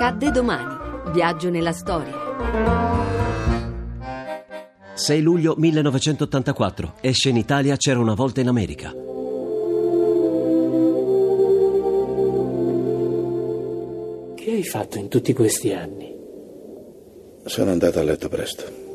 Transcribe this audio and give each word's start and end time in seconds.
Accadde 0.00 0.30
domani. 0.30 1.10
Viaggio 1.12 1.50
nella 1.50 1.72
storia. 1.72 2.14
6 4.94 5.20
luglio 5.20 5.56
1984. 5.58 6.94
Esce 7.00 7.30
in 7.30 7.36
Italia 7.36 7.74
C'era 7.76 7.98
una 7.98 8.14
volta 8.14 8.40
in 8.40 8.46
America. 8.46 8.92
Che 14.36 14.50
hai 14.52 14.62
fatto 14.62 14.98
in 14.98 15.08
tutti 15.08 15.32
questi 15.32 15.72
anni? 15.72 16.16
Sono 17.46 17.72
andato 17.72 17.98
a 17.98 18.04
letto 18.04 18.28
presto. 18.28 18.87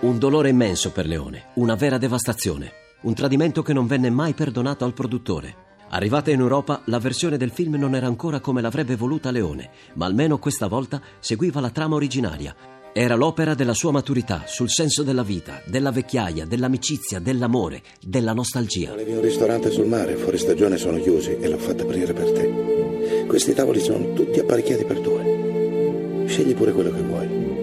Un 0.00 0.18
dolore 0.18 0.50
immenso 0.50 0.92
per 0.92 1.06
Leone, 1.06 1.46
una 1.54 1.74
vera 1.74 1.98
devastazione, 1.98 2.72
un 3.02 3.14
tradimento 3.14 3.62
che 3.62 3.72
non 3.72 3.86
venne 3.86 4.10
mai 4.10 4.34
perdonato 4.34 4.84
al 4.84 4.94
produttore. 4.94 5.62
Arrivata 5.90 6.30
in 6.30 6.40
Europa, 6.40 6.82
la 6.86 6.98
versione 6.98 7.36
del 7.36 7.50
film 7.50 7.74
non 7.74 7.94
era 7.94 8.06
ancora 8.06 8.40
come 8.40 8.60
l'avrebbe 8.60 8.96
voluta 8.96 9.30
Leone, 9.30 9.70
ma 9.94 10.06
almeno 10.06 10.38
questa 10.38 10.66
volta 10.66 11.00
seguiva 11.20 11.60
la 11.60 11.70
trama 11.70 11.94
originaria, 11.94 12.54
era 12.96 13.16
l'opera 13.16 13.54
della 13.54 13.74
sua 13.74 13.90
maturità, 13.90 14.44
sul 14.46 14.70
senso 14.70 15.02
della 15.02 15.24
vita, 15.24 15.60
della 15.66 15.90
vecchiaia, 15.90 16.46
dell'amicizia, 16.46 17.18
dell'amore, 17.18 17.82
della 18.00 18.32
nostalgia. 18.32 18.90
Volevi 18.90 19.14
un 19.14 19.20
ristorante 19.20 19.72
sul 19.72 19.86
mare, 19.86 20.14
fuori 20.14 20.38
stagione 20.38 20.76
sono 20.76 21.00
chiusi 21.00 21.36
e 21.40 21.48
l'ho 21.48 21.58
fatto 21.58 21.82
aprire 21.82 22.12
per 22.12 22.30
te. 22.30 23.24
Questi 23.26 23.52
tavoli 23.52 23.80
sono 23.80 24.12
tutti 24.12 24.38
apparecchiati 24.38 24.84
per 24.84 25.00
due. 25.00 26.24
Scegli 26.28 26.54
pure 26.54 26.70
quello 26.70 26.92
che 26.92 27.02
vuoi. 27.02 27.53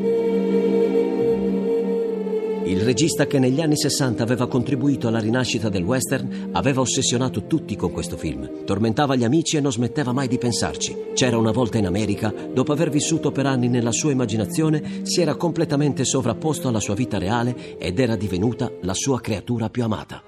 Il 2.72 2.84
regista 2.84 3.28
che 3.28 3.38
negli 3.38 3.59
anni 3.59 3.76
60 3.76 4.24
aveva 4.24 4.48
contribuito 4.48 5.09
alla 5.09 5.20
rinascita 5.20 5.68
del 5.68 5.84
western 5.84 6.52
aveva 6.54 6.80
ossessionato 6.80 7.46
tutti 7.46 7.76
con 7.76 7.92
questo 7.92 8.16
film. 8.16 8.64
Tormentava 8.64 9.16
gli 9.16 9.26
amici 9.26 9.58
e 9.58 9.59
non 9.59 9.74
smetteva 9.74 10.14
mai 10.14 10.30
di 10.30 10.38
pensarci. 10.38 10.96
C'era 11.14 11.38
una 11.38 11.52
volta 11.52 11.78
in 11.80 11.86
America, 11.86 12.34
dopo 12.54 12.72
aver 12.72 12.90
vissuto 12.90 13.34
per 13.34 13.46
anni 13.46 13.68
nella 13.68 13.92
sua 13.92 14.12
immaginazione, 14.12 15.02
si 15.04 15.20
era 15.20 15.36
completamente 15.36 16.06
sovrapposto 16.06 16.70
alla 16.70 16.80
sua 16.80 16.96
vita 16.96 17.18
reale 17.18 17.78
ed 17.78 18.00
era 18.00 18.16
divenuta 18.16 18.72
la 18.84 18.94
sua 18.94 19.20
creatura 19.20 19.70
più 19.70 19.84
amata. 19.84 20.24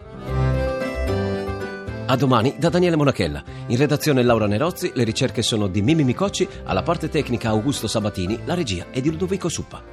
A 2.05 2.15
domani 2.17 2.55
da 2.59 2.67
Daniele 2.67 2.97
Monachella. 2.97 3.41
In 3.67 3.77
redazione 3.77 4.21
Laura 4.21 4.47
Nerozzi, 4.47 4.91
le 4.93 5.05
ricerche 5.05 5.41
sono 5.41 5.67
di 5.67 5.81
Mimi 5.81 6.03
Micocci, 6.03 6.45
alla 6.65 6.83
parte 6.83 7.07
tecnica 7.07 7.47
Augusto 7.47 7.87
Sabatini, 7.87 8.37
la 8.43 8.53
regia 8.53 8.87
è 8.91 8.99
di 8.99 9.09
Ludovico 9.09 9.47
Suppa. 9.47 9.92